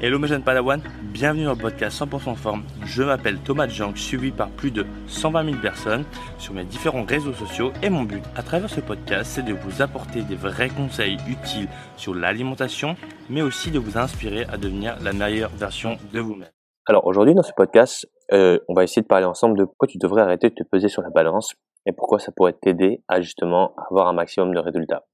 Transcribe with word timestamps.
Hello 0.00 0.18
mes 0.18 0.26
jeunes 0.26 0.42
Padawan, 0.42 0.82
bienvenue 1.02 1.44
dans 1.44 1.52
le 1.52 1.56
podcast 1.56 2.02
100% 2.02 2.34
forme. 2.34 2.64
Je 2.84 3.04
m'appelle 3.04 3.38
Thomas 3.38 3.68
Jank, 3.68 3.96
suivi 3.96 4.32
par 4.32 4.50
plus 4.50 4.72
de 4.72 4.84
120 5.06 5.44
000 5.44 5.58
personnes 5.62 6.04
sur 6.36 6.52
mes 6.52 6.64
différents 6.64 7.04
réseaux 7.04 7.32
sociaux 7.32 7.72
et 7.80 7.90
mon 7.90 8.02
but 8.02 8.22
à 8.34 8.42
travers 8.42 8.68
ce 8.68 8.80
podcast 8.80 9.30
c'est 9.30 9.44
de 9.44 9.54
vous 9.54 9.82
apporter 9.82 10.22
des 10.22 10.34
vrais 10.34 10.68
conseils 10.68 11.16
utiles 11.28 11.68
sur 11.96 12.12
l'alimentation 12.12 12.96
mais 13.30 13.40
aussi 13.40 13.70
de 13.70 13.78
vous 13.78 13.96
inspirer 13.96 14.44
à 14.52 14.56
devenir 14.56 14.98
la 15.00 15.12
meilleure 15.12 15.50
version 15.50 15.96
de 16.12 16.18
vous-même. 16.18 16.50
Alors 16.86 17.06
aujourd'hui 17.06 17.34
dans 17.34 17.44
ce 17.44 17.52
podcast, 17.56 18.06
euh, 18.32 18.58
on 18.68 18.74
va 18.74 18.82
essayer 18.82 19.02
de 19.02 19.06
parler 19.06 19.26
ensemble 19.26 19.56
de 19.56 19.64
pourquoi 19.64 19.86
tu 19.86 19.98
devrais 19.98 20.22
arrêter 20.22 20.50
de 20.50 20.54
te 20.54 20.64
peser 20.64 20.88
sur 20.88 21.02
la 21.02 21.10
balance 21.10 21.54
et 21.86 21.92
pourquoi 21.92 22.18
ça 22.18 22.32
pourrait 22.32 22.54
t'aider 22.60 23.02
à 23.06 23.20
justement 23.20 23.74
avoir 23.88 24.08
un 24.08 24.12
maximum 24.12 24.52
de 24.52 24.58
résultats. 24.58 25.04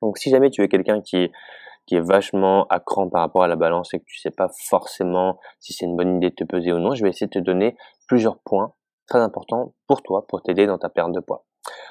Donc 0.00 0.16
si 0.16 0.30
jamais 0.30 0.50
tu 0.50 0.62
es 0.62 0.68
quelqu'un 0.68 1.00
qui 1.00 1.30
qui 1.86 1.96
est 1.96 2.00
vachement 2.00 2.66
à 2.68 2.80
cran 2.80 3.08
par 3.08 3.22
rapport 3.22 3.42
à 3.42 3.48
la 3.48 3.56
balance 3.56 3.92
et 3.94 3.98
que 3.98 4.04
tu 4.04 4.18
sais 4.18 4.30
pas 4.30 4.48
forcément 4.68 5.38
si 5.60 5.72
c'est 5.72 5.86
une 5.86 5.96
bonne 5.96 6.16
idée 6.16 6.30
de 6.30 6.34
te 6.34 6.44
peser 6.44 6.72
ou 6.72 6.78
non, 6.78 6.94
je 6.94 7.02
vais 7.02 7.10
essayer 7.10 7.26
de 7.26 7.32
te 7.32 7.38
donner 7.38 7.76
plusieurs 8.06 8.38
points 8.38 8.74
très 9.08 9.20
importants 9.20 9.74
pour 9.86 10.02
toi, 10.02 10.26
pour 10.26 10.42
t'aider 10.42 10.66
dans 10.66 10.78
ta 10.78 10.88
perte 10.88 11.12
de 11.12 11.20
poids. 11.20 11.44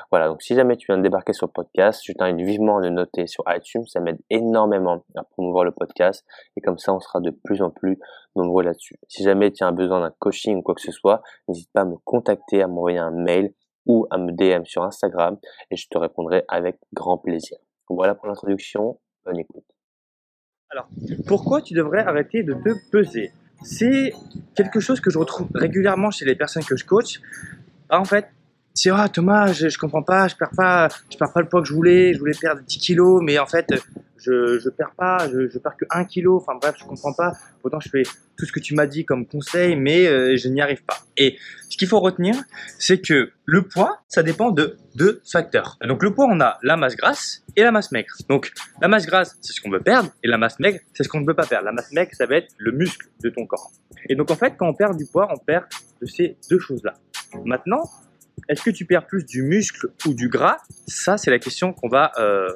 Voilà, 0.10 0.28
donc 0.28 0.42
si 0.42 0.56
jamais 0.56 0.76
tu 0.76 0.88
viens 0.88 0.98
de 0.98 1.04
débarquer 1.04 1.32
sur 1.32 1.48
le 1.48 1.52
podcast, 1.52 2.02
je 2.04 2.12
t'invite 2.12 2.46
vivement 2.46 2.78
à 2.78 2.82
le 2.82 2.90
noter 2.90 3.28
sur 3.28 3.46
iTunes, 3.48 3.86
ça 3.88 4.02
m'aide 4.02 4.20
énormément 4.30 5.06
à 5.16 5.24
promouvoir 5.24 5.64
le 5.64 5.72
podcast 5.72 6.26
et 6.58 6.62
comme 6.62 6.78
ça 6.78 6.94
on 6.94 7.00
sera 7.00 7.22
de 7.22 7.30
plus 7.30 7.62
en 7.62 7.70
plus 7.70 7.98
nombreux 8.36 8.64
là-dessus. 8.64 8.98
Si 9.08 9.24
jamais 9.24 9.52
tu 9.52 9.64
as 9.64 9.72
besoin 9.72 10.02
d'un 10.02 10.14
coaching 10.20 10.58
ou 10.58 10.62
quoi 10.62 10.76
que 10.76 10.82
ce 10.82 10.92
soit, 10.92 11.22
n'hésite 11.48 11.72
pas 11.72 11.82
à 11.82 11.86
me 11.86 11.96
contacter, 12.04 12.62
à 12.62 12.68
m'envoyer 12.68 12.98
un 12.98 13.12
mail 13.12 13.54
ou 13.86 14.06
à 14.12 14.18
me 14.18 14.32
DM 14.32 14.66
sur 14.66 14.84
Instagram 14.84 15.38
et 15.70 15.78
je 15.78 15.88
te 15.90 15.98
répondrai 15.98 16.44
avec 16.50 16.78
grand 16.94 17.18
plaisir. 17.18 17.58
Voilà 17.90 18.16
pour 18.16 18.28
l'introduction, 18.28 19.00
bonne 19.26 19.40
écoute. 19.40 19.81
Alors, 20.72 20.88
pourquoi 21.28 21.62
tu 21.62 21.74
devrais 21.74 22.00
arrêter 22.00 22.44
de 22.44 22.54
te 22.54 22.70
peser? 22.92 23.32
C'est 23.64 24.14
quelque 24.56 24.80
chose 24.80 25.02
que 25.02 25.10
je 25.10 25.18
retrouve 25.18 25.48
régulièrement 25.54 26.12
chez 26.12 26.26
les 26.26 26.36
personnes 26.36 26.64
que 26.64 26.78
je 26.78 26.86
coach. 26.86 27.20
Bah, 27.90 28.00
en 28.00 28.06
fait, 28.06 28.30
c'est 28.74 28.90
ah 28.90 29.10
Thomas, 29.10 29.52
je, 29.52 29.68
je 29.68 29.78
comprends 29.78 30.02
pas, 30.02 30.30
je 30.30 30.36
perds 30.36 30.52
pas, 30.56 30.88
je 31.12 31.18
perds 31.18 31.34
pas 31.34 31.42
le 31.42 31.50
poids 31.50 31.62
que 31.62 31.68
je 31.68 31.74
voulais, 31.74 32.14
je 32.14 32.20
voulais 32.20 32.38
perdre 32.40 32.62
10 32.62 32.78
kilos, 32.80 33.22
mais 33.22 33.38
en 33.38 33.46
fait, 33.46 33.68
je, 34.22 34.60
je 34.60 34.70
perds 34.70 34.94
pas, 34.98 35.28
je, 35.30 35.50
je 35.50 35.60
perds 35.60 35.78
que 35.78 35.86
1 35.90 36.06
kilo, 36.06 36.38
enfin 36.38 36.54
bref, 36.62 36.76
je 36.78 36.86
comprends 36.86 37.14
pas. 37.14 37.34
Pourtant, 37.62 37.80
je 37.80 37.90
fais 37.90 38.04
tout 38.38 38.46
ce 38.46 38.52
que 38.52 38.60
tu 38.60 38.74
m'as 38.74 38.88
dit 38.88 39.06
comme 39.06 39.26
conseil, 39.26 39.76
mais 39.76 40.08
euh, 40.08 40.36
je 40.36 40.48
n'y 40.48 40.62
arrive 40.62 40.84
pas. 40.84 40.98
Et 41.18 41.38
ce 41.70 41.78
qu'il 41.78 41.88
faut 41.88 42.00
retenir, 42.00 42.36
c'est 42.80 43.00
que 43.00 43.32
le 43.46 43.62
poids, 43.64 44.02
ça 44.08 44.24
dépend 44.24 44.52
de 44.52 44.78
deux 44.96 45.22
facteurs. 45.30 45.78
Donc 45.88 46.04
le 46.04 46.14
poids, 46.14 46.28
on 46.30 46.40
a 46.40 46.58
la 46.64 46.78
masse 46.78 46.96
grasse 46.96 47.44
et 47.56 47.64
la 47.64 47.72
masse 47.72 47.92
maigre. 47.92 48.14
Donc 48.30 48.52
la 48.82 48.88
masse 48.88 49.06
grasse, 49.06 49.38
c'est 49.42 49.54
ce 49.54 49.62
qu'on 49.62 49.70
veut 49.70 49.82
perdre, 49.82 50.10
et 50.24 50.28
la 50.28 50.38
masse 50.38 50.60
maigre, 50.60 50.80
c'est 50.94 51.04
ce 51.04 51.10
qu'on 51.10 51.22
ne 51.22 51.28
veut 51.28 51.36
pas 51.36 51.46
perdre. 51.46 51.66
La 51.66 51.72
masse 51.72 51.92
maigre, 51.92 52.12
ça 52.14 52.26
va 52.26 52.38
être 52.38 52.54
le 52.58 52.72
muscle 52.72 53.08
de 53.24 53.30
ton 53.30 53.46
corps. 53.46 53.72
Et 54.10 54.16
donc 54.16 54.32
en 54.32 54.36
fait, 54.36 54.56
quand 54.58 54.68
on 54.68 54.74
perd 54.74 54.98
du 54.98 55.06
poids, 55.06 55.28
on 55.32 55.38
perd 55.38 55.66
de 56.02 56.06
ces 56.06 56.38
deux 56.50 56.60
choses-là. 56.60 56.94
Maintenant, 57.46 57.84
est-ce 58.50 58.64
que 58.64 58.70
tu 58.70 58.86
perds 58.86 59.06
plus 59.06 59.26
du 59.26 59.44
muscle 59.44 59.88
ou 60.06 60.14
du 60.14 60.30
gras? 60.30 60.58
Ça, 60.88 61.18
c'est 61.18 61.32
la 61.32 61.40
question 61.40 61.74
qu'on 61.74 61.90
va, 61.90 62.12
euh, 62.20 62.50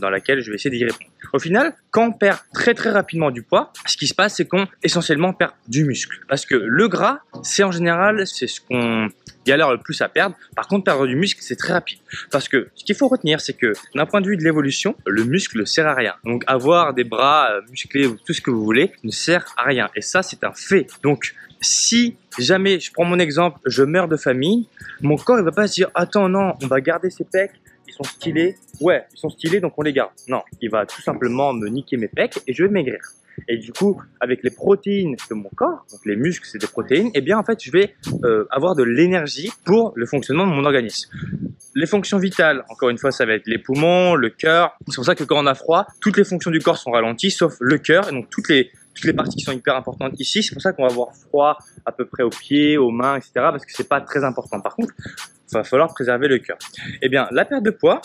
dans 0.00 0.10
laquelle 0.10 0.40
je 0.40 0.50
vais 0.50 0.56
essayer 0.56 0.76
d'y 0.76 0.84
répondre. 0.84 1.10
Au 1.32 1.38
final, 1.38 1.74
quand 1.90 2.08
on 2.08 2.12
perd 2.12 2.38
très 2.52 2.74
très 2.74 2.90
rapidement 2.90 3.30
du 3.30 3.42
poids, 3.42 3.72
ce 3.86 3.96
qui 3.96 4.06
se 4.06 4.14
passe, 4.14 4.36
c'est 4.36 4.46
qu'on 4.46 4.66
essentiellement 4.82 5.32
perd 5.32 5.52
du 5.68 5.84
muscle. 5.84 6.20
Parce 6.28 6.44
que 6.44 6.54
le 6.54 6.88
gras, 6.88 7.20
c'est 7.42 7.62
en 7.62 7.72
général, 7.72 8.26
c'est 8.26 8.46
ce 8.46 8.60
qu'on 8.60 9.08
galère 9.46 9.70
le 9.70 9.78
plus 9.78 10.00
à 10.02 10.08
perdre. 10.08 10.36
Par 10.54 10.68
contre, 10.68 10.84
perdre 10.84 11.06
du 11.06 11.16
muscle, 11.16 11.40
c'est 11.42 11.56
très 11.56 11.72
rapide. 11.72 11.98
Parce 12.30 12.48
que 12.48 12.68
ce 12.74 12.84
qu'il 12.84 12.94
faut 12.94 13.08
retenir, 13.08 13.40
c'est 13.40 13.54
que 13.54 13.72
d'un 13.94 14.06
point 14.06 14.20
de 14.20 14.26
vue 14.26 14.36
de 14.36 14.44
l'évolution, 14.44 14.94
le 15.06 15.24
muscle 15.24 15.58
ne 15.58 15.64
sert 15.64 15.86
à 15.86 15.94
rien. 15.94 16.14
Donc 16.24 16.44
avoir 16.46 16.94
des 16.94 17.04
bras 17.04 17.50
euh, 17.50 17.60
musclés 17.70 18.06
ou 18.06 18.16
tout 18.24 18.32
ce 18.32 18.40
que 18.40 18.50
vous 18.50 18.64
voulez 18.64 18.92
ne 19.02 19.10
sert 19.10 19.46
à 19.56 19.64
rien. 19.64 19.88
Et 19.96 20.02
ça, 20.02 20.22
c'est 20.22 20.44
un 20.44 20.52
fait. 20.52 20.86
Donc 21.02 21.34
si 21.62 22.16
jamais, 22.38 22.80
je 22.80 22.92
prends 22.92 23.04
mon 23.04 23.18
exemple, 23.18 23.58
je 23.64 23.82
meurs 23.82 24.08
de 24.08 24.16
famille, 24.16 24.68
mon 25.00 25.16
corps 25.16 25.38
il 25.38 25.44
va 25.44 25.52
pas 25.52 25.68
se 25.68 25.74
dire 25.74 25.90
attends 25.94 26.28
non, 26.28 26.54
on 26.62 26.66
va 26.66 26.80
garder 26.80 27.08
ses 27.08 27.24
pecs, 27.24 27.52
ils 27.86 27.94
sont 27.94 28.04
stylés, 28.04 28.56
ouais, 28.82 29.04
ils 29.12 29.18
sont 29.18 29.30
stylés 29.30 29.60
donc 29.60 29.74
on 29.76 29.82
les 29.82 29.92
garde. 29.92 30.10
Non, 30.28 30.42
il 30.60 30.70
va 30.70 30.86
tout 30.86 31.02
simplement 31.02 31.52
me 31.52 31.68
niquer 31.68 31.96
mes 31.96 32.08
pecs 32.08 32.38
et 32.46 32.52
je 32.52 32.64
vais 32.64 32.70
maigrir. 32.70 33.00
Et 33.48 33.56
du 33.56 33.72
coup, 33.72 34.00
avec 34.20 34.42
les 34.42 34.50
protéines 34.50 35.16
de 35.30 35.34
mon 35.34 35.48
corps, 35.56 35.86
donc 35.90 36.00
les 36.04 36.16
muscles 36.16 36.46
c'est 36.50 36.60
des 36.60 36.66
protéines, 36.66 37.06
et 37.08 37.12
eh 37.16 37.20
bien 37.20 37.38
en 37.38 37.44
fait 37.44 37.62
je 37.62 37.70
vais 37.70 37.94
euh, 38.24 38.46
avoir 38.50 38.74
de 38.74 38.82
l'énergie 38.82 39.50
pour 39.64 39.92
le 39.96 40.06
fonctionnement 40.06 40.46
de 40.46 40.52
mon 40.52 40.64
organisme. 40.64 41.10
Les 41.74 41.86
fonctions 41.86 42.18
vitales, 42.18 42.64
encore 42.68 42.90
une 42.90 42.98
fois, 42.98 43.12
ça 43.12 43.24
va 43.24 43.32
être 43.32 43.46
les 43.46 43.56
poumons, 43.56 44.14
le 44.14 44.28
cœur. 44.28 44.76
C'est 44.88 44.96
pour 44.96 45.06
ça 45.06 45.14
que 45.14 45.24
quand 45.24 45.42
on 45.42 45.46
a 45.46 45.54
froid, 45.54 45.86
toutes 46.02 46.18
les 46.18 46.24
fonctions 46.24 46.50
du 46.50 46.58
corps 46.58 46.76
sont 46.76 46.90
ralenties, 46.90 47.30
sauf 47.30 47.56
le 47.60 47.78
cœur, 47.78 48.08
et 48.08 48.12
donc 48.12 48.28
toutes 48.28 48.50
les 48.50 48.70
toutes 48.94 49.06
les 49.06 49.14
parties 49.14 49.36
qui 49.36 49.44
sont 49.44 49.52
hyper 49.52 49.74
importantes 49.74 50.12
ici. 50.20 50.42
C'est 50.42 50.54
pour 50.54 50.62
ça 50.62 50.72
qu'on 50.72 50.82
va 50.84 50.90
avoir 50.90 51.14
froid 51.14 51.56
à 51.86 51.92
peu 51.92 52.04
près 52.04 52.22
aux 52.22 52.30
pieds, 52.30 52.76
aux 52.76 52.90
mains, 52.90 53.16
etc. 53.16 53.32
Parce 53.34 53.64
que 53.64 53.72
c'est 53.72 53.88
pas 53.88 54.02
très 54.02 54.22
important. 54.22 54.60
Par 54.60 54.76
contre, 54.76 54.92
il 54.98 55.54
va 55.54 55.64
falloir 55.64 55.88
préserver 55.92 56.28
le 56.28 56.38
cœur. 56.38 56.58
Eh 57.00 57.08
bien, 57.08 57.28
la 57.30 57.44
perte 57.44 57.62
de 57.62 57.70
poids, 57.70 58.00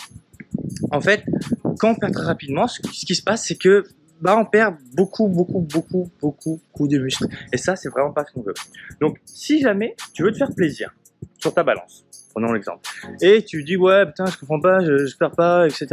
en 0.91 1.01
fait, 1.01 1.23
quand 1.79 1.91
on 1.91 1.95
perd 1.95 2.13
très 2.13 2.25
rapidement, 2.25 2.67
ce 2.67 2.81
qui 2.81 3.15
se 3.15 3.23
passe, 3.23 3.45
c'est 3.45 3.55
que 3.55 3.83
bah, 4.21 4.35
on 4.37 4.45
perd 4.45 4.75
beaucoup, 4.95 5.27
beaucoup, 5.27 5.61
beaucoup, 5.61 6.11
beaucoup, 6.21 6.87
de 6.87 6.97
muscles. 6.97 7.27
Et 7.53 7.57
ça, 7.57 7.75
c'est 7.75 7.89
vraiment 7.89 8.11
pas 8.11 8.25
ce 8.25 8.33
qu'on 8.33 8.41
veut. 8.41 8.53
Donc, 8.99 9.19
si 9.25 9.61
jamais 9.61 9.95
tu 10.13 10.23
veux 10.23 10.31
te 10.31 10.37
faire 10.37 10.53
plaisir 10.55 10.93
sur 11.37 11.53
ta 11.53 11.63
balance, 11.63 12.05
prenons 12.31 12.51
l'exemple, 12.51 12.81
et 13.21 13.43
tu 13.43 13.63
dis 13.63 13.77
ouais, 13.77 14.05
putain, 14.05 14.25
je 14.25 14.37
comprends 14.37 14.59
pas, 14.59 14.79
je, 14.79 15.05
je 15.05 15.17
perds 15.17 15.35
pas, 15.35 15.67
etc. 15.67 15.87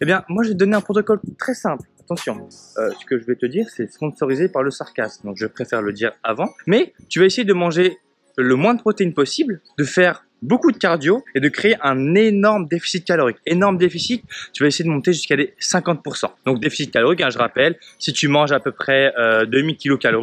Eh 0.00 0.06
bien, 0.06 0.24
moi, 0.28 0.42
je 0.42 0.48
vais 0.48 0.54
te 0.54 0.58
donner 0.58 0.76
un 0.76 0.80
protocole 0.80 1.20
très 1.38 1.54
simple 1.54 1.84
attention, 2.08 2.48
euh, 2.78 2.90
ce 2.98 3.04
que 3.04 3.18
je 3.18 3.26
vais 3.26 3.36
te 3.36 3.44
dire, 3.44 3.66
c'est 3.68 3.92
sponsorisé 3.92 4.48
par 4.48 4.62
le 4.62 4.70
sarcasme, 4.70 5.26
donc 5.26 5.36
je 5.36 5.46
préfère 5.46 5.82
le 5.82 5.92
dire 5.92 6.12
avant. 6.22 6.48
Mais 6.66 6.94
tu 7.10 7.20
vas 7.20 7.26
essayer 7.26 7.44
de 7.44 7.52
manger 7.52 7.98
le 8.38 8.54
moins 8.54 8.74
de 8.74 8.80
protéines 8.80 9.12
possible, 9.12 9.60
de 9.76 9.84
faire 9.84 10.24
beaucoup 10.42 10.72
de 10.72 10.78
cardio 10.78 11.24
et 11.34 11.40
de 11.40 11.48
créer 11.48 11.76
un 11.82 12.14
énorme 12.14 12.66
déficit 12.66 13.04
calorique. 13.04 13.38
Énorme 13.46 13.78
déficit, 13.78 14.24
tu 14.52 14.62
vas 14.62 14.68
essayer 14.68 14.84
de 14.84 14.90
monter 14.90 15.12
jusqu'à 15.12 15.36
les 15.36 15.54
50%. 15.60 16.26
Donc 16.46 16.60
déficit 16.60 16.90
calorique, 16.90 17.20
hein, 17.20 17.30
je 17.30 17.38
rappelle, 17.38 17.76
si 17.98 18.12
tu 18.12 18.28
manges 18.28 18.52
à 18.52 18.60
peu 18.60 18.72
près 18.72 19.12
euh, 19.18 19.46
2000 19.46 19.76
kcal, 19.76 20.16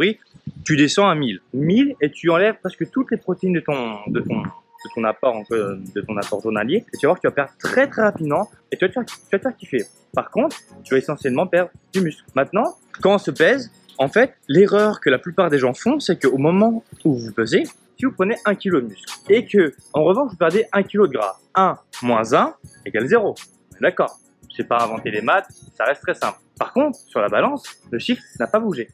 tu 0.63 0.77
descends 0.77 1.07
à 1.07 1.15
1000. 1.15 1.41
1000 1.53 1.95
et 2.01 2.11
tu 2.11 2.29
enlèves 2.29 2.55
presque 2.59 2.89
toutes 2.91 3.11
les 3.11 3.17
protéines 3.17 3.53
de 3.53 3.59
ton, 3.59 3.97
de 4.07 4.19
ton, 4.19 4.41
de 4.41 4.89
ton 4.93 5.03
apport, 5.03 5.43
de 5.49 6.01
ton 6.01 6.17
apport 6.17 6.41
journalier. 6.41 6.85
Et 6.93 6.97
tu 6.97 7.05
vas 7.05 7.13
voir 7.13 7.15
que 7.17 7.21
tu 7.21 7.27
vas 7.27 7.33
perdre 7.33 7.51
très 7.59 7.87
très 7.87 8.03
rapidement 8.03 8.49
et 8.71 8.77
tu 8.77 8.85
vas 8.85 8.89
te 8.89 8.93
faire, 8.93 9.05
tu 9.05 9.15
vas 9.31 9.37
te 9.39 9.43
faire 9.43 9.57
kiffer. 9.57 9.83
Par 10.13 10.29
contre, 10.29 10.57
tu 10.83 10.93
vas 10.93 10.97
essentiellement 10.97 11.47
perdre 11.47 11.71
du 11.93 12.01
muscle. 12.01 12.23
Maintenant, 12.35 12.75
quand 13.01 13.15
on 13.15 13.17
se 13.17 13.31
pèse, 13.31 13.71
en 13.97 14.07
fait, 14.07 14.35
l'erreur 14.47 14.99
que 14.99 15.09
la 15.09 15.19
plupart 15.19 15.49
des 15.49 15.59
gens 15.59 15.73
font, 15.73 15.99
c'est 15.99 16.21
qu'au 16.21 16.37
moment 16.37 16.83
où 17.03 17.13
vous 17.15 17.31
pesez, 17.31 17.63
si 17.97 18.05
vous 18.05 18.11
prenez 18.11 18.35
1 18.45 18.55
kg 18.55 18.75
de 18.75 18.87
muscle 18.87 19.13
et 19.29 19.45
que, 19.45 19.73
en 19.93 20.03
revanche, 20.03 20.31
vous 20.31 20.37
perdez 20.37 20.65
1 20.73 20.83
kg 20.83 21.03
de 21.03 21.13
gras, 21.13 21.37
1 21.55 21.77
moins 22.03 22.33
1 22.33 22.53
égale 22.85 23.07
0. 23.07 23.35
D'accord. 23.81 24.19
Je 24.57 24.63
pas 24.63 24.83
inventer 24.83 25.11
les 25.11 25.21
maths, 25.21 25.47
ça 25.77 25.83
reste 25.83 26.01
très 26.01 26.13
simple. 26.13 26.39
Par 26.57 26.71
contre, 26.71 26.97
sur 27.07 27.19
la 27.19 27.27
balance, 27.27 27.63
le 27.91 27.99
chiffre 27.99 28.21
n'a 28.39 28.47
pas 28.47 28.59
bougé. 28.59 28.89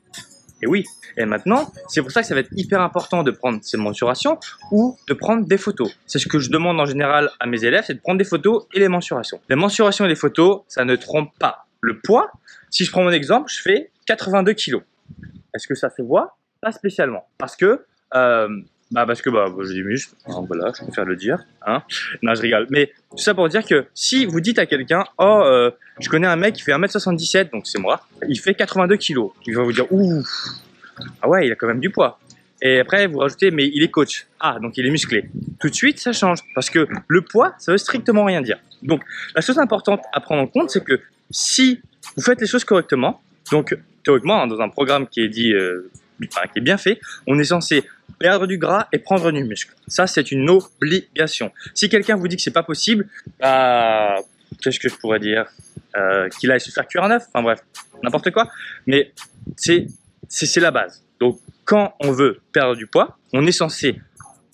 Et 0.63 0.67
oui. 0.67 0.85
Et 1.17 1.25
maintenant, 1.25 1.71
c'est 1.87 2.01
pour 2.01 2.11
ça 2.11 2.21
que 2.21 2.27
ça 2.27 2.33
va 2.33 2.39
être 2.39 2.51
hyper 2.55 2.81
important 2.81 3.23
de 3.23 3.31
prendre 3.31 3.59
ces 3.61 3.77
mensurations 3.77 4.39
ou 4.71 4.97
de 5.07 5.13
prendre 5.13 5.45
des 5.45 5.57
photos. 5.57 5.95
C'est 6.07 6.19
ce 6.19 6.27
que 6.27 6.39
je 6.39 6.49
demande 6.49 6.79
en 6.79 6.85
général 6.85 7.29
à 7.39 7.45
mes 7.45 7.63
élèves, 7.63 7.83
c'est 7.85 7.93
de 7.93 7.99
prendre 7.99 8.17
des 8.17 8.23
photos 8.25 8.65
et 8.73 8.79
les 8.79 8.87
mensurations. 8.87 9.39
Les 9.49 9.55
mensurations 9.55 10.05
et 10.05 10.07
les 10.07 10.15
photos, 10.15 10.61
ça 10.67 10.85
ne 10.85 10.95
trompe 10.95 11.31
pas. 11.37 11.65
Le 11.79 11.99
poids, 11.99 12.31
si 12.69 12.85
je 12.85 12.91
prends 12.91 13.03
mon 13.03 13.11
exemple, 13.11 13.51
je 13.51 13.61
fais 13.61 13.91
82 14.05 14.53
kg. 14.53 14.81
Est-ce 15.53 15.67
que 15.67 15.75
ça 15.75 15.89
se 15.89 16.01
voit 16.01 16.37
Pas 16.61 16.71
spécialement. 16.71 17.27
Parce 17.37 17.55
que 17.55 17.85
euh, 18.13 18.47
bah 18.91 19.05
parce 19.05 19.21
que 19.21 19.29
bah, 19.29 19.45
j'ai 19.65 19.75
des 19.75 19.83
muscles, 19.83 20.13
voilà, 20.25 20.71
je 20.77 20.83
préfère 20.83 21.05
le 21.05 21.15
dire. 21.15 21.39
Hein. 21.65 21.81
Non, 22.21 22.35
je 22.35 22.41
rigole. 22.41 22.67
Mais 22.69 22.91
tout 23.11 23.17
ça 23.17 23.33
pour 23.33 23.47
dire 23.47 23.65
que 23.65 23.85
si 23.93 24.25
vous 24.25 24.41
dites 24.41 24.59
à 24.59 24.65
quelqu'un, 24.65 25.05
oh, 25.17 25.41
euh, 25.45 25.71
je 25.99 26.09
connais 26.09 26.27
un 26.27 26.35
mec 26.35 26.55
qui 26.55 26.61
fait 26.61 26.73
1m77, 26.73 27.51
donc 27.51 27.67
c'est 27.67 27.79
moi, 27.79 28.05
il 28.27 28.37
fait 28.37 28.53
82 28.53 28.97
kg. 28.97 29.29
Il 29.45 29.55
va 29.55 29.63
vous 29.63 29.71
dire, 29.71 29.85
ouh, 29.91 30.21
ah 31.21 31.29
ouais, 31.29 31.47
il 31.47 31.51
a 31.53 31.55
quand 31.55 31.67
même 31.67 31.79
du 31.79 31.89
poids. 31.89 32.19
Et 32.61 32.79
après, 32.79 33.07
vous 33.07 33.19
rajoutez, 33.19 33.49
mais 33.49 33.65
il 33.73 33.81
est 33.81 33.89
coach. 33.89 34.27
Ah, 34.41 34.59
donc 34.61 34.77
il 34.77 34.85
est 34.85 34.91
musclé. 34.91 35.29
Tout 35.59 35.69
de 35.69 35.73
suite, 35.73 35.99
ça 35.99 36.11
change. 36.11 36.39
Parce 36.53 36.69
que 36.69 36.85
le 37.07 37.21
poids, 37.21 37.55
ça 37.59 37.71
veut 37.71 37.77
strictement 37.77 38.25
rien 38.25 38.41
dire. 38.41 38.59
Donc, 38.83 39.03
la 39.35 39.41
chose 39.41 39.57
importante 39.57 40.01
à 40.13 40.19
prendre 40.19 40.41
en 40.41 40.47
compte, 40.47 40.69
c'est 40.69 40.83
que 40.83 40.99
si 41.31 41.81
vous 42.17 42.21
faites 42.21 42.41
les 42.41 42.47
choses 42.47 42.65
correctement, 42.65 43.21
donc 43.51 43.75
théoriquement, 44.03 44.41
hein, 44.41 44.47
dans 44.47 44.59
un 44.59 44.69
programme 44.69 45.07
qui 45.07 45.21
est 45.21 45.29
dit, 45.29 45.53
euh, 45.53 45.89
qui 46.19 46.27
est 46.57 46.61
bien 46.61 46.77
fait, 46.77 46.99
on 47.27 47.39
est 47.39 47.45
censé 47.45 47.83
perdre 48.19 48.45
du 48.45 48.57
gras 48.57 48.87
et 48.91 48.99
prendre 48.99 49.31
du 49.31 49.43
muscle. 49.43 49.73
Ça, 49.87 50.07
c'est 50.07 50.31
une 50.31 50.49
obligation. 50.49 51.51
Si 51.73 51.89
quelqu'un 51.89 52.15
vous 52.15 52.27
dit 52.27 52.35
que 52.35 52.41
c'est 52.41 52.51
pas 52.51 52.63
possible, 52.63 53.07
bah, 53.39 54.15
qu'est-ce 54.61 54.79
que 54.79 54.89
je 54.89 54.95
pourrais 54.95 55.19
dire 55.19 55.45
euh, 55.97 56.29
Qu'il 56.29 56.51
aille 56.51 56.61
se 56.61 56.71
faire 56.71 56.87
cuire 56.87 57.03
un 57.03 57.11
œuf? 57.11 57.23
Enfin 57.33 57.41
bref, 57.43 57.59
n'importe 58.03 58.31
quoi. 58.31 58.49
Mais 58.85 59.11
c'est 59.55 59.87
la 60.57 60.71
base. 60.71 61.03
Donc, 61.19 61.39
quand 61.65 61.95
on 61.99 62.11
veut 62.11 62.39
perdre 62.51 62.75
du 62.75 62.87
poids, 62.87 63.17
on 63.33 63.45
est 63.45 63.51
censé 63.51 63.99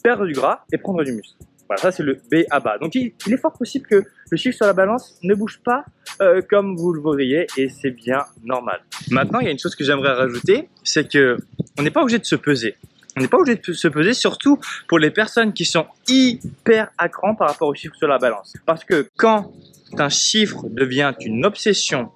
perdre 0.03 0.25
du 0.25 0.33
gras 0.33 0.63
et 0.71 0.77
prendre 0.77 1.03
du 1.03 1.11
muscle. 1.11 1.35
Voilà, 1.67 1.81
ça 1.81 1.91
c'est 1.91 2.03
le 2.03 2.15
B 2.31 2.43
à 2.49 2.59
bas. 2.59 2.77
Donc 2.77 2.95
il, 2.95 3.13
est 3.27 3.37
fort 3.37 3.53
possible 3.53 3.85
que 3.87 4.03
le 4.29 4.37
chiffre 4.37 4.55
sur 4.55 4.65
la 4.65 4.73
balance 4.73 5.17
ne 5.23 5.33
bouge 5.35 5.59
pas 5.63 5.85
euh, 6.21 6.41
comme 6.49 6.75
vous 6.75 6.93
le 6.93 7.01
voudriez 7.01 7.47
et 7.57 7.69
c'est 7.69 7.91
bien 7.91 8.23
normal. 8.43 8.81
Maintenant, 9.09 9.39
il 9.39 9.45
y 9.45 9.47
a 9.47 9.51
une 9.51 9.59
chose 9.59 9.75
que 9.75 9.83
j'aimerais 9.83 10.13
rajouter, 10.13 10.69
c'est 10.83 11.09
que 11.09 11.37
on 11.77 11.83
n'est 11.83 11.91
pas 11.91 12.01
obligé 12.01 12.19
de 12.19 12.25
se 12.25 12.35
peser. 12.35 12.75
On 13.17 13.21
n'est 13.21 13.27
pas 13.27 13.37
obligé 13.37 13.57
de 13.57 13.73
se 13.73 13.87
peser, 13.87 14.13
surtout 14.13 14.59
pour 14.87 14.99
les 14.99 15.09
personnes 15.09 15.53
qui 15.53 15.65
sont 15.65 15.87
hyper 16.07 16.89
à 16.97 17.09
par 17.09 17.47
rapport 17.47 17.67
au 17.67 17.73
chiffre 17.73 17.95
sur 17.95 18.07
la 18.07 18.19
balance. 18.19 18.53
Parce 18.65 18.83
que 18.83 19.09
quand 19.17 19.51
un 19.97 20.09
chiffre 20.09 20.65
devient 20.69 21.13
une 21.21 21.45
obsession 21.45 22.11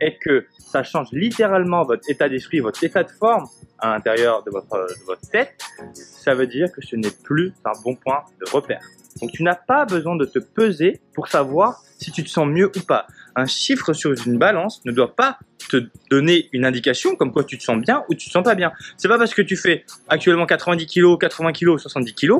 et 0.00 0.16
que 0.18 0.46
ça 0.58 0.82
change 0.82 1.08
littéralement 1.12 1.84
votre 1.84 2.08
état 2.08 2.28
d'esprit, 2.28 2.60
votre 2.60 2.82
état 2.84 3.02
de 3.02 3.10
forme 3.10 3.46
à 3.78 3.90
l'intérieur 3.90 4.44
de 4.44 4.50
votre 4.50 5.30
tête, 5.32 5.60
ça 5.94 6.34
veut 6.34 6.46
dire 6.46 6.70
que 6.72 6.80
ce 6.80 6.96
n'est 6.96 7.10
plus 7.24 7.52
un 7.64 7.72
bon 7.82 7.96
point 7.96 8.22
de 8.40 8.50
repère. 8.50 8.82
Donc 9.20 9.32
tu 9.32 9.42
n'as 9.42 9.54
pas 9.54 9.84
besoin 9.84 10.16
de 10.16 10.24
te 10.24 10.38
peser 10.38 11.00
pour 11.14 11.28
savoir 11.28 11.82
si 11.98 12.12
tu 12.12 12.22
te 12.22 12.28
sens 12.28 12.46
mieux 12.46 12.70
ou 12.76 12.80
pas. 12.80 13.06
Un 13.34 13.46
chiffre 13.46 13.92
sur 13.92 14.12
une 14.26 14.38
balance 14.38 14.84
ne 14.84 14.92
doit 14.92 15.14
pas 15.14 15.38
te 15.68 15.88
donner 16.10 16.48
une 16.52 16.64
indication 16.64 17.16
comme 17.16 17.32
quoi 17.32 17.44
tu 17.44 17.58
te 17.58 17.62
sens 17.62 17.80
bien 17.80 18.04
ou 18.08 18.14
tu 18.14 18.28
te 18.28 18.32
sens 18.32 18.44
pas 18.44 18.54
bien. 18.54 18.72
C'est 18.96 19.08
pas 19.08 19.18
parce 19.18 19.34
que 19.34 19.42
tu 19.42 19.56
fais 19.56 19.84
actuellement 20.08 20.46
90 20.46 20.86
kg, 20.86 21.18
80 21.18 21.52
kg, 21.52 21.78
70 21.78 22.12
kg 22.14 22.32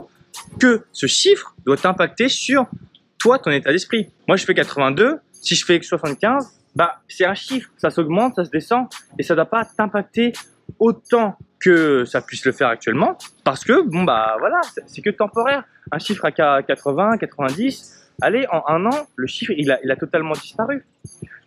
que 0.60 0.84
ce 0.92 1.06
chiffre 1.06 1.54
doit 1.64 1.76
t'impacter 1.76 2.28
sur 2.28 2.66
toi, 3.18 3.38
ton 3.38 3.50
état 3.50 3.72
d'esprit. 3.72 4.10
Moi, 4.28 4.36
je 4.36 4.44
fais 4.44 4.54
82. 4.54 5.18
Si 5.32 5.54
je 5.54 5.64
fais 5.64 5.80
75, 5.80 6.48
bah, 6.74 7.00
c'est 7.08 7.24
un 7.24 7.34
chiffre. 7.34 7.70
Ça 7.78 7.90
s'augmente, 7.90 8.36
ça 8.36 8.44
se 8.44 8.50
descend 8.50 8.86
et 9.18 9.22
ça 9.22 9.34
ne 9.34 9.36
doit 9.36 9.46
pas 9.46 9.64
t'impacter 9.64 10.32
autant 10.78 11.36
que 11.66 12.04
ça 12.04 12.20
puisse 12.20 12.44
le 12.44 12.52
faire 12.52 12.68
actuellement 12.68 13.18
parce 13.42 13.64
que, 13.64 13.82
bon, 13.82 14.04
bah, 14.04 14.36
voilà, 14.38 14.60
c'est 14.86 15.02
que 15.02 15.10
temporaire. 15.10 15.64
Un 15.90 15.98
chiffre 15.98 16.24
à 16.24 16.62
80, 16.62 17.18
90, 17.18 18.10
allez, 18.22 18.46
en 18.52 18.62
un 18.68 18.86
an, 18.86 19.06
le 19.16 19.26
chiffre, 19.26 19.52
il 19.56 19.70
a, 19.70 19.96
totalement 19.96 20.32
disparu. 20.32 20.84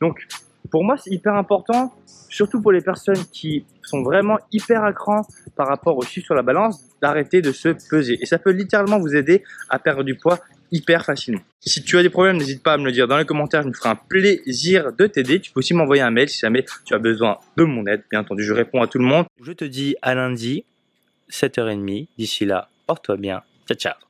Donc, 0.01 0.27
pour 0.71 0.83
moi, 0.83 0.97
c'est 0.97 1.11
hyper 1.11 1.35
important, 1.35 1.93
surtout 2.29 2.61
pour 2.61 2.71
les 2.71 2.81
personnes 2.81 3.23
qui 3.31 3.65
sont 3.81 4.03
vraiment 4.03 4.37
hyper 4.51 4.83
à 4.83 4.93
cran 4.93 5.21
par 5.55 5.67
rapport 5.67 5.97
au 5.97 6.01
chiffre 6.01 6.25
sur 6.25 6.35
la 6.35 6.43
balance, 6.43 6.83
d'arrêter 7.01 7.41
de 7.41 7.51
se 7.51 7.69
peser. 7.89 8.17
Et 8.21 8.25
ça 8.25 8.39
peut 8.39 8.51
littéralement 8.51 8.99
vous 8.99 9.15
aider 9.15 9.43
à 9.69 9.79
perdre 9.79 10.03
du 10.03 10.15
poids 10.15 10.39
hyper 10.71 11.05
facilement. 11.05 11.41
Si 11.59 11.83
tu 11.83 11.97
as 11.97 12.03
des 12.03 12.09
problèmes, 12.09 12.37
n'hésite 12.37 12.63
pas 12.63 12.73
à 12.73 12.77
me 12.77 12.85
le 12.85 12.91
dire 12.91 13.07
dans 13.07 13.17
les 13.17 13.25
commentaires, 13.25 13.63
je 13.63 13.67
me 13.67 13.73
ferai 13.73 13.89
un 13.89 13.95
plaisir 13.95 14.93
de 14.93 15.07
t'aider. 15.07 15.39
Tu 15.39 15.51
peux 15.51 15.59
aussi 15.59 15.73
m'envoyer 15.73 16.01
un 16.01 16.11
mail 16.11 16.29
si 16.29 16.39
jamais 16.39 16.65
tu 16.85 16.93
as 16.93 16.99
besoin 16.99 17.37
de 17.57 17.63
mon 17.63 17.85
aide. 17.85 18.03
Bien 18.11 18.21
entendu, 18.21 18.43
je 18.43 18.53
réponds 18.53 18.81
à 18.81 18.87
tout 18.87 18.99
le 18.99 19.05
monde. 19.05 19.25
Je 19.41 19.51
te 19.51 19.65
dis 19.65 19.95
à 20.01 20.15
lundi, 20.15 20.63
7h30. 21.31 22.07
D'ici 22.17 22.45
là, 22.45 22.69
porte-toi 22.87 23.17
bien. 23.17 23.41
Ciao, 23.67 23.77
ciao. 23.77 24.08